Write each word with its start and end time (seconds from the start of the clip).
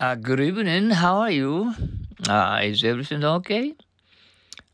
Uh, 0.00 0.14
good 0.14 0.38
evening. 0.38 0.90
How 0.90 1.16
are 1.16 1.30
you? 1.30 1.74
Uh, 2.28 2.60
is 2.62 2.84
everything 2.84 3.24
okay? 3.24 3.74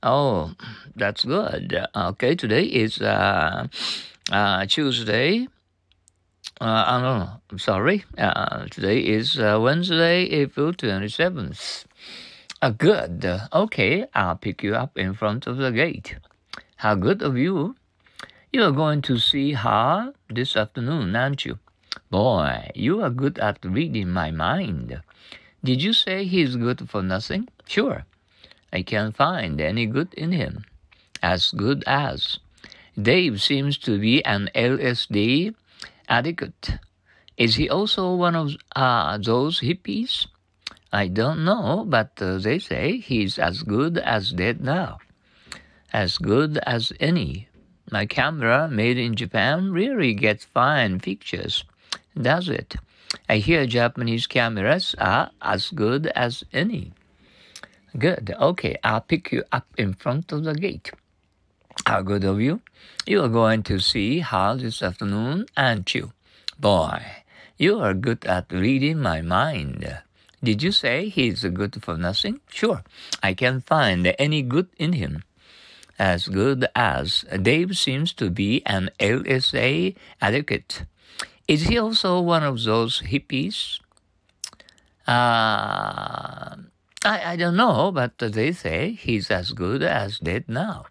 Oh, 0.02 0.52
that's 0.94 1.24
good. 1.24 1.74
Okay, 1.96 2.34
today 2.34 2.64
is 2.64 3.00
uh, 3.00 3.66
uh, 4.30 4.66
Tuesday. 4.66 5.48
Uh, 6.60 6.84
I 6.86 7.00
don't 7.00 7.20
know. 7.20 7.40
I'm 7.50 7.58
sorry. 7.58 8.04
Uh, 8.18 8.66
today 8.66 8.98
is 8.98 9.38
uh, 9.38 9.58
Wednesday, 9.62 10.24
April 10.24 10.74
27th. 10.74 11.86
Uh, 12.60 12.68
good. 12.68 13.24
Okay, 13.50 14.04
I'll 14.12 14.36
pick 14.36 14.62
you 14.62 14.74
up 14.74 14.98
in 14.98 15.14
front 15.14 15.46
of 15.46 15.56
the 15.56 15.72
gate. 15.72 16.16
How 16.76 16.96
good 16.96 17.22
of 17.22 17.38
you. 17.38 17.76
You're 18.52 18.72
going 18.72 19.00
to 19.00 19.16
see 19.16 19.54
her 19.54 20.12
this 20.28 20.54
afternoon, 20.54 21.16
aren't 21.16 21.46
you? 21.46 21.60
Boy, 22.10 22.70
you 22.74 23.02
are 23.02 23.10
good 23.10 23.38
at 23.38 23.58
reading 23.64 24.10
my 24.10 24.30
mind. 24.30 25.02
Did 25.62 25.82
you 25.82 25.92
say 25.92 26.24
he's 26.24 26.56
good 26.56 26.88
for 26.88 27.02
nothing? 27.02 27.48
Sure. 27.66 28.04
I 28.72 28.82
can't 28.82 29.16
find 29.16 29.60
any 29.60 29.86
good 29.86 30.12
in 30.14 30.32
him. 30.32 30.64
As 31.22 31.50
good 31.50 31.82
as. 31.86 32.38
Dave 33.00 33.42
seems 33.42 33.78
to 33.78 33.98
be 33.98 34.24
an 34.24 34.50
LSD 34.54 35.54
addict. 36.08 36.78
Is 37.36 37.56
he 37.56 37.68
also 37.68 38.14
one 38.14 38.36
of 38.36 38.54
uh, 38.76 39.18
those 39.18 39.60
hippies? 39.60 40.26
I 40.92 41.08
don't 41.08 41.44
know, 41.44 41.84
but 41.88 42.12
uh, 42.22 42.38
they 42.38 42.60
say 42.60 42.98
he's 42.98 43.38
as 43.38 43.62
good 43.62 43.98
as 43.98 44.30
dead 44.30 44.60
now. 44.60 44.98
As 45.92 46.18
good 46.18 46.58
as 46.58 46.92
any. 47.00 47.48
My 47.90 48.06
camera, 48.06 48.68
made 48.68 48.98
in 48.98 49.16
Japan, 49.16 49.72
really 49.72 50.14
gets 50.14 50.44
fine 50.44 51.00
pictures, 51.00 51.64
does 52.20 52.48
it? 52.48 52.76
I 53.28 53.38
hear 53.38 53.66
Japanese 53.66 54.26
cameras 54.26 54.94
are 54.98 55.30
as 55.40 55.70
good 55.70 56.06
as 56.08 56.44
any. 56.52 56.92
Good. 57.96 58.34
Okay, 58.40 58.76
I'll 58.82 59.00
pick 59.00 59.30
you 59.32 59.44
up 59.52 59.66
in 59.78 59.94
front 59.94 60.32
of 60.32 60.44
the 60.44 60.54
gate. 60.54 60.90
How 61.86 62.02
good 62.02 62.24
of 62.24 62.40
you. 62.40 62.60
You 63.06 63.22
are 63.22 63.28
going 63.28 63.62
to 63.64 63.78
see 63.78 64.20
her 64.20 64.56
this 64.56 64.82
afternoon, 64.82 65.46
aren't 65.56 65.94
you? 65.94 66.12
Boy, 66.58 67.02
you 67.56 67.78
are 67.78 67.94
good 67.94 68.24
at 68.26 68.50
reading 68.50 68.98
my 69.00 69.20
mind. 69.22 70.00
Did 70.42 70.62
you 70.62 70.72
say 70.72 71.08
he's 71.08 71.44
good 71.44 71.82
for 71.82 71.96
nothing? 71.96 72.40
Sure. 72.48 72.82
I 73.22 73.34
can't 73.34 73.64
find 73.64 74.14
any 74.18 74.42
good 74.42 74.68
in 74.76 74.94
him. 74.94 75.24
As 75.98 76.26
good 76.26 76.66
as 76.74 77.24
Dave 77.40 77.78
seems 77.78 78.12
to 78.14 78.28
be 78.28 78.62
an 78.66 78.90
LSD 78.98 79.94
advocate. 80.20 80.84
Is 81.46 81.62
he 81.68 81.78
also 81.78 82.20
one 82.20 82.42
of 82.42 82.62
those 82.62 83.02
hippies? 83.02 83.80
Uh, 85.06 86.56
I, 87.04 87.32
I 87.32 87.36
don't 87.36 87.56
know, 87.56 87.92
but 87.92 88.16
they 88.18 88.52
say 88.52 88.92
he's 88.92 89.30
as 89.30 89.52
good 89.52 89.82
as 89.82 90.18
dead 90.18 90.44
now. 90.48 90.86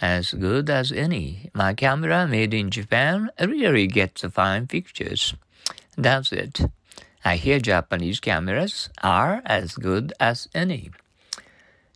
As 0.00 0.32
good 0.32 0.70
as 0.70 0.90
any. 0.90 1.50
My 1.52 1.74
camera 1.74 2.26
made 2.26 2.54
in 2.54 2.70
Japan 2.70 3.30
really 3.38 3.86
gets 3.86 4.22
fine 4.22 4.66
pictures. 4.66 5.34
That's 5.96 6.32
it. 6.32 6.62
I 7.22 7.36
hear 7.36 7.58
Japanese 7.58 8.18
cameras 8.18 8.88
are 9.02 9.42
as 9.44 9.74
good 9.74 10.14
as 10.18 10.48
any. 10.54 10.90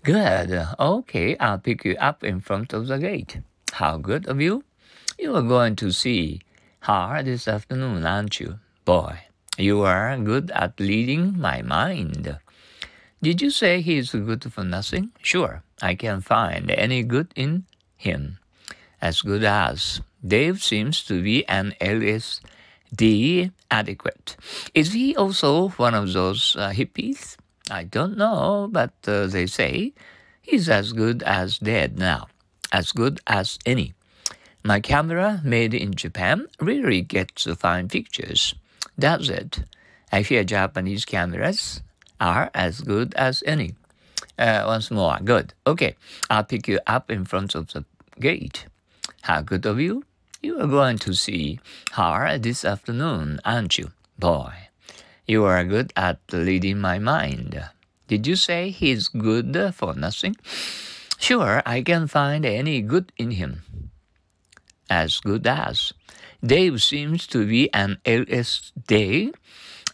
Good. 0.03 0.69
Okay, 0.79 1.35
I'll 1.39 1.59
pick 1.59 1.87
you 1.87 1.97
up 1.97 2.23
in 2.23 2.41
front 2.41 2.75
of 2.75 2.89
the 2.89 2.99
gate. 2.99 3.39
How 3.73 3.97
good 3.97 4.29
of 4.29 4.39
you. 4.39 4.65
You 5.19 5.35
are 5.35 5.43
going 5.43 5.77
to 5.77 5.91
see 5.91 6.43
her 6.85 7.23
this 7.23 7.49
afternoon, 7.49 8.05
aren't 8.05 8.41
you? 8.41 8.59
Boy, 8.85 9.19
you 9.57 9.83
are 9.83 10.17
good 10.19 10.51
at 10.51 10.79
leading 10.79 11.39
my 11.39 11.63
mind. 11.63 12.39
Did 13.23 13.41
you 13.41 13.51
say 13.51 13.81
he's 13.81 14.13
good 14.13 14.53
for 14.53 14.65
nothing? 14.65 15.13
Sure, 15.23 15.63
I 15.81 15.95
can't 15.95 16.23
find 16.25 16.71
any 16.71 17.03
good 17.03 17.33
in 17.35 17.65
him. 17.97 18.39
As 19.01 19.23
good 19.23 19.45
as. 19.45 20.03
Dave 20.27 20.63
seems 20.63 21.03
to 21.05 21.23
be 21.23 21.47
an 21.49 21.75
LSD 21.81 23.51
adequate. 23.71 24.37
Is 24.75 24.93
he 24.93 25.17
also 25.17 25.69
one 25.71 25.95
of 25.95 26.13
those 26.13 26.55
uh, 26.57 26.71
hippies? 26.71 27.37
I 27.71 27.85
don't 27.85 28.19
know, 28.19 28.69
but 28.71 28.93
uh, 29.07 29.27
they 29.27 29.47
say 29.47 29.95
he's 30.43 30.69
as 30.69 30.93
good 30.93 31.23
as 31.23 31.59
dead 31.59 31.99
now. 31.99 32.29
As 32.73 32.93
good 32.93 33.21
as 33.27 33.59
any. 33.65 33.95
My 34.67 34.81
camera, 34.81 35.43
made 35.45 35.75
in 35.75 35.95
Japan, 35.95 36.47
really 36.59 37.03
gets 37.03 37.45
the 37.45 37.55
fine 37.55 37.87
pictures. 37.87 38.55
That's 38.97 39.29
it. 39.29 39.59
I 40.11 40.23
fear 40.23 40.43
Japanese 40.43 41.05
cameras 41.05 41.83
are 42.19 42.51
as 42.55 42.81
good 42.81 43.13
as 43.15 43.43
any. 43.45 43.75
Uh, 44.39 44.65
once 44.67 44.91
more, 44.91 45.19
good. 45.23 45.53
Okay, 45.67 45.97
I'll 46.31 46.45
pick 46.45 46.67
you 46.67 46.81
up 46.87 47.11
in 47.11 47.27
front 47.27 47.55
of 47.55 47.75
the 47.75 47.85
gate. 48.19 48.65
How 49.21 49.43
good 49.43 49.67
of 49.67 49.79
you. 49.79 50.05
You 50.41 50.59
are 50.59 50.67
going 50.67 50.97
to 51.01 51.13
see 51.13 51.61
her 51.93 52.39
this 52.39 52.65
afternoon, 52.65 53.41
aren't 53.45 53.77
you? 53.77 53.93
Boy, 54.19 54.71
you 55.27 55.45
are 55.45 55.63
good 55.65 55.93
at 55.95 56.21
leading 56.33 56.81
my 56.81 56.99
mind. 56.99 57.69
Did 58.09 58.27
you 58.27 58.37
say 58.37 58.71
he's 58.71 59.09
good 59.09 59.75
for 59.75 59.93
nothing? 59.93 60.37
Sure, 61.19 61.63
I 61.67 61.83
can 61.83 62.07
find 62.07 62.47
any 62.47 62.81
good 62.81 63.13
in 63.19 63.33
him 63.33 63.61
as 64.91 65.21
good 65.21 65.47
as. 65.47 65.93
Dave 66.45 66.83
seems 66.83 67.27
to 67.29 67.47
be 67.47 67.73
an 67.73 67.99
LSD 68.05 69.33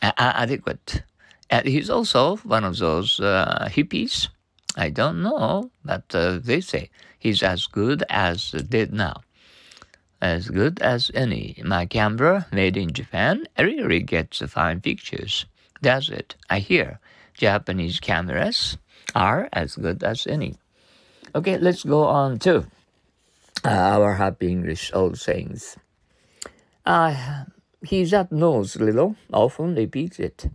adequate. 0.03 1.03
And 1.49 1.67
he's 1.67 1.91
also 1.91 2.37
one 2.39 2.65
of 2.65 2.79
those 2.79 3.21
uh, 3.21 3.69
hippies. 3.71 4.29
I 4.77 4.91
don't 4.91 5.23
know, 5.23 5.71
but 5.85 6.05
uh, 6.15 6.39
they 6.39 6.61
say 6.61 6.91
he's 7.19 7.43
as 7.43 7.67
good 7.67 8.05
as 8.09 8.51
dead 8.51 8.93
now. 8.93 9.23
As 10.23 10.49
good 10.49 10.81
as 10.81 11.11
any. 11.15 11.61
My 11.65 11.87
camera, 11.87 12.47
made 12.53 12.77
in 12.77 12.93
Japan, 12.93 13.47
really 13.59 14.01
gets 14.01 14.41
fine 14.41 14.81
pictures. 14.81 15.47
That's 15.81 16.09
it. 16.09 16.37
I 16.49 16.59
hear 16.59 17.01
Japanese 17.35 18.01
cameras 18.01 18.77
are 19.15 19.49
as 19.53 19.77
good 19.77 20.05
as 20.05 20.27
any. 20.27 20.57
Okay, 21.35 21.59
let's 21.59 21.85
go 21.85 22.05
on 22.05 22.39
to 22.41 22.67
our 23.65 24.15
happy 24.15 24.49
English 24.49 24.91
old 24.95 25.19
sayings. 25.19 25.77
Uh, 26.87 27.45
he 27.83 28.05
that 28.05 28.33
knows 28.33 28.77
little 28.77 29.17
often 29.33 29.75
repeats 29.75 30.19
it. 30.19 30.47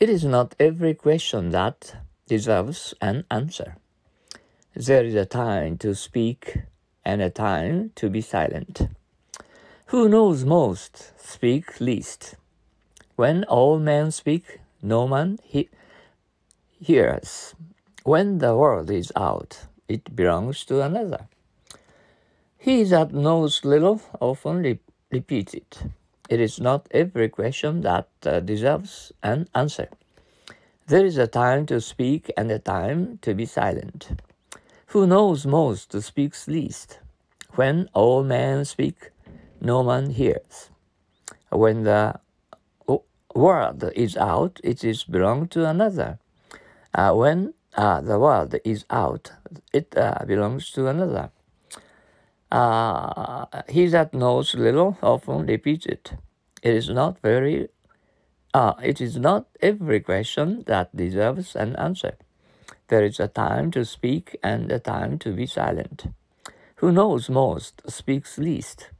It 0.00 0.08
is 0.08 0.24
not 0.24 0.54
every 0.58 0.94
question 0.94 1.50
that 1.50 1.96
deserves 2.28 2.94
an 3.00 3.24
answer. 3.30 3.76
There 4.74 5.04
is 5.04 5.14
a 5.14 5.24
time 5.24 5.78
to 5.78 5.94
speak 5.94 6.58
and 7.04 7.22
a 7.22 7.30
time 7.30 7.92
to 7.96 8.10
be 8.10 8.20
silent. 8.20 8.88
Who 9.86 10.08
knows 10.08 10.44
most, 10.44 11.12
speak 11.18 11.80
least. 11.80 12.34
When 13.14 13.44
all 13.44 13.78
men 13.78 14.10
speak, 14.10 14.60
no 14.82 15.08
man 15.08 15.38
he- 15.42 15.70
hears. 16.78 17.54
When 18.04 18.38
the 18.38 18.54
world 18.56 18.90
is 18.90 19.12
out, 19.16 19.66
it 19.88 20.14
belongs 20.14 20.64
to 20.66 20.82
another. 20.82 21.28
He 22.58 22.82
that 22.84 23.12
knows 23.12 23.64
little 23.64 24.00
often 24.20 24.62
re- 24.62 24.80
repeats 25.10 25.54
it. 25.54 25.84
It 26.28 26.40
is 26.40 26.60
not 26.60 26.88
every 26.90 27.28
question 27.28 27.82
that 27.82 28.08
uh, 28.24 28.40
deserves 28.40 29.12
an 29.22 29.48
answer. 29.54 29.88
There 30.88 31.04
is 31.04 31.18
a 31.18 31.26
time 31.26 31.66
to 31.66 31.80
speak 31.80 32.32
and 32.36 32.50
a 32.50 32.58
time 32.58 33.18
to 33.22 33.34
be 33.34 33.46
silent. 33.46 34.08
Who 34.88 35.06
knows 35.06 35.46
most 35.46 36.00
speaks 36.02 36.48
least. 36.48 37.00
When 37.54 37.88
all 37.92 38.22
men 38.22 38.64
speak, 38.64 39.10
no 39.60 39.82
man 39.82 40.10
hears. 40.10 40.70
When 41.50 41.84
the 41.84 42.20
word 43.34 43.92
is 43.94 44.16
out, 44.16 44.60
it 44.64 44.82
is 44.82 45.04
belong 45.04 45.48
to 45.48 45.68
another. 45.68 46.18
Uh, 46.94 47.12
when 47.14 47.54
uh, 47.76 48.00
the 48.00 48.18
word 48.18 48.60
is 48.64 48.84
out, 48.90 49.32
it 49.72 49.96
uh, 49.96 50.24
belongs 50.26 50.70
to 50.72 50.88
another. 50.88 51.30
Uh, 52.50 53.46
he 53.68 53.86
that 53.88 54.14
knows 54.14 54.54
little 54.54 54.96
often 55.02 55.46
repeats 55.46 55.86
it. 55.86 56.14
It 56.62 56.74
is 56.74 56.88
not 56.88 57.18
very 57.20 57.68
uh, 58.54 58.74
it 58.82 59.00
is 59.00 59.18
not 59.18 59.46
every 59.60 60.00
question 60.00 60.62
that 60.66 60.96
deserves 60.96 61.56
an 61.56 61.76
answer. 61.76 62.16
There 62.88 63.04
is 63.04 63.20
a 63.20 63.28
time 63.28 63.70
to 63.72 63.84
speak 63.84 64.36
and 64.42 64.70
a 64.72 64.78
time 64.78 65.18
to 65.18 65.32
be 65.32 65.46
silent. 65.46 66.06
Who 66.76 66.92
knows 66.92 67.28
most 67.28 67.82
speaks 67.90 68.38
least. 68.38 68.90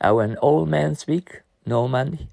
Uh, 0.00 0.14
when 0.14 0.36
all 0.36 0.64
men 0.64 0.94
speak, 0.94 1.42
no 1.66 1.88
man 1.88 2.28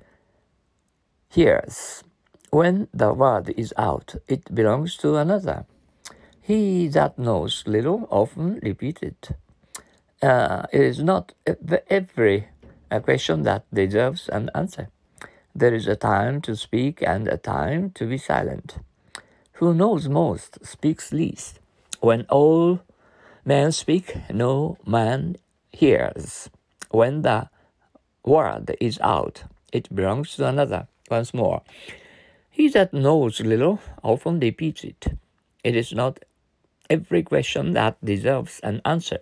hears. 1.30 2.04
When 2.52 2.88
the 2.94 3.14
word 3.14 3.54
is 3.58 3.74
out, 3.78 4.16
it 4.28 4.54
belongs 4.54 4.96
to 4.98 5.18
another. 5.18 5.66
He 6.42 6.88
that 6.90 7.20
knows 7.20 7.64
little 7.68 8.08
often 8.10 8.60
repeats 8.64 9.04
it 9.04 9.32
uh, 10.22 10.64
it 10.72 10.82
is 10.82 11.00
not 11.00 11.34
every 11.90 12.48
question 13.04 13.44
that 13.44 13.64
deserves 13.74 14.30
an 14.30 14.50
answer. 14.54 14.90
There 15.56 15.74
is 15.74 15.88
a 15.88 15.96
time 15.96 16.42
to 16.42 16.56
speak 16.56 17.02
and 17.02 17.28
a 17.28 17.38
time 17.38 17.92
to 17.92 18.06
be 18.06 18.18
silent. 18.18 18.78
Who 19.54 19.74
knows 19.74 20.08
most 20.08 20.66
speaks 20.66 21.12
least. 21.12 21.60
When 22.00 22.26
all 22.30 22.80
men 23.44 23.72
speak, 23.72 24.16
no 24.32 24.78
man 24.86 25.36
hears. 25.72 26.50
When 26.92 27.24
the 27.24 27.50
word 28.24 28.76
is 28.80 29.00
out, 29.02 29.44
it 29.74 29.94
belongs 29.94 30.36
to 30.36 30.48
another. 30.48 30.88
Once 31.10 31.34
more, 31.34 31.62
he 32.50 32.70
that 32.70 32.94
knows 32.94 33.42
little 33.42 33.80
often 34.04 34.40
repeats 34.40 34.84
it. 34.84 35.18
It 35.64 35.76
is 35.76 35.94
not 35.94 36.20
every 36.90 37.24
question 37.24 37.74
that 37.74 38.04
deserves 38.04 38.60
an 38.64 38.82
answer. 38.86 39.20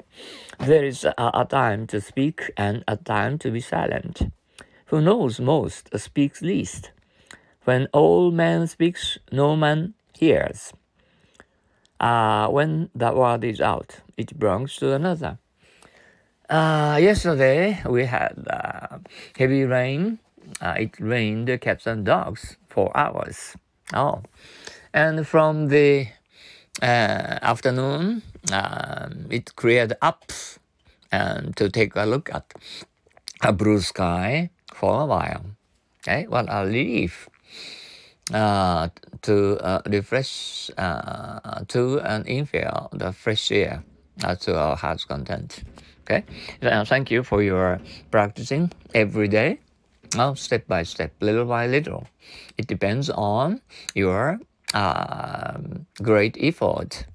There 0.59 0.85
is 0.85 1.03
a, 1.03 1.13
a 1.17 1.45
time 1.49 1.87
to 1.87 2.01
speak 2.01 2.51
and 2.57 2.83
a 2.87 2.97
time 2.97 3.37
to 3.39 3.51
be 3.51 3.59
silent. 3.61 4.31
Who 4.87 5.01
knows 5.01 5.39
most 5.39 5.89
speaks 5.99 6.41
least. 6.41 6.91
When 7.65 7.87
all 7.91 8.31
man 8.31 8.67
speaks, 8.67 9.17
no 9.31 9.55
man 9.55 9.93
hears. 10.17 10.71
Uh, 11.99 12.47
when 12.47 12.89
the 12.95 13.11
word 13.11 13.43
is 13.43 13.59
out, 13.59 13.99
it 14.15 14.39
belongs 14.39 14.77
to 14.77 14.93
another. 14.93 15.37
Uh, 16.49 16.97
yesterday 17.01 17.81
we 17.89 18.05
had 18.05 18.47
uh, 18.49 18.99
heavy 19.37 19.65
rain. 19.65 20.19
Uh, 20.61 20.75
it 20.79 20.97
rained 20.99 21.49
cats 21.59 21.85
and 21.85 22.05
dogs 22.05 22.55
for 22.69 22.95
hours. 22.95 23.57
Oh, 23.93 24.21
and 24.93 25.27
from 25.27 25.67
the 25.67 26.07
afternoon, 26.81 28.21
um, 28.51 29.27
it 29.29 29.55
cleared 29.55 29.95
up 30.01 30.31
and 31.11 31.55
to 31.57 31.69
take 31.69 31.95
a 31.95 32.05
look 32.05 32.29
at 32.33 32.53
a 33.41 33.53
blue 33.53 33.79
sky 33.79 34.49
for 34.73 35.01
a 35.01 35.05
while. 35.05 35.45
Okay, 36.03 36.27
well, 36.27 36.45
a 36.49 36.65
relief 36.65 37.27
uh, 38.33 38.89
to 39.21 39.57
uh, 39.59 39.81
refresh, 39.87 40.69
uh, 40.77 41.63
to 41.67 41.99
and 41.99 42.25
inhale 42.27 42.89
the 42.93 43.11
fresh 43.11 43.51
air 43.51 43.83
uh, 44.23 44.35
to 44.35 44.57
our 44.57 44.75
heart's 44.75 45.05
content. 45.05 45.63
Okay, 46.01 46.23
uh, 46.61 46.85
thank 46.85 47.11
you 47.11 47.23
for 47.23 47.41
your 47.41 47.79
practicing 48.11 48.71
every 48.93 49.27
day. 49.27 49.59
Now, 50.15 50.35
step 50.35 50.67
by 50.67 50.83
step, 50.83 51.11
little 51.19 51.45
by 51.45 51.67
little. 51.67 52.07
It 52.57 52.67
depends 52.67 53.09
on 53.09 53.61
your 53.93 54.29
uh, 54.31 54.37
great 56.01 56.37
effort 56.39 57.05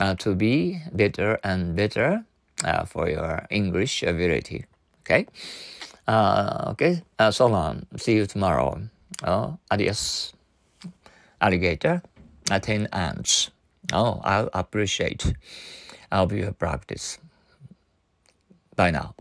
uh, 0.00 0.14
to 0.16 0.34
be 0.34 0.80
better 0.92 1.38
and 1.44 1.76
better 1.76 2.24
uh, 2.64 2.84
for 2.84 3.08
your 3.08 3.46
English 3.50 4.02
ability. 4.02 4.66
Okay, 5.02 5.26
uh, 6.06 6.72
okay. 6.72 7.02
So 7.30 7.46
long. 7.46 7.86
See 7.96 8.14
you 8.14 8.26
tomorrow. 8.26 8.82
Oh, 9.24 9.58
adios, 9.70 10.32
alligator. 11.40 12.02
Ten 12.62 12.88
ants. 12.92 13.50
Oh, 13.92 14.20
I'll 14.24 14.50
appreciate. 14.52 15.34
I'll 16.10 16.26
be 16.26 16.38
your 16.38 16.52
practice. 16.52 17.18
Bye 18.74 18.90
now. 18.90 19.14